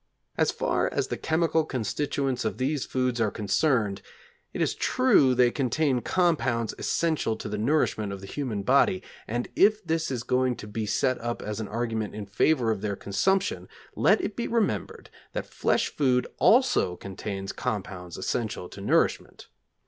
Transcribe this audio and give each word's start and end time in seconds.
As 0.35 0.49
far 0.49 0.91
as 0.91 1.09
the 1.09 1.15
chemical 1.15 1.63
constituents 1.63 2.43
of 2.43 2.57
these 2.57 2.87
foods 2.87 3.21
are 3.21 3.29
concerned, 3.29 4.01
it 4.51 4.59
is 4.59 4.73
true 4.73 5.35
they 5.35 5.51
contain 5.51 5.99
compounds 6.01 6.73
essential 6.79 7.35
to 7.35 7.47
the 7.47 7.59
nourishment 7.59 8.11
of 8.11 8.19
the 8.19 8.25
human 8.25 8.63
body, 8.63 9.03
and 9.27 9.47
if 9.55 9.85
this 9.85 10.09
is 10.09 10.23
going 10.23 10.55
to 10.55 10.65
be 10.65 10.87
set 10.87 11.21
up 11.21 11.43
as 11.43 11.59
an 11.59 11.67
argument 11.67 12.15
in 12.15 12.25
favor 12.25 12.71
of 12.71 12.81
their 12.81 12.95
consumption, 12.95 13.69
let 13.95 14.19
it 14.21 14.35
be 14.35 14.47
remembered 14.47 15.11
that 15.33 15.45
flesh 15.45 15.89
food 15.95 16.25
also 16.39 16.95
contains 16.95 17.51
compounds 17.51 18.17
essential 18.17 18.69
to 18.69 18.81
nourishment. 18.81 19.49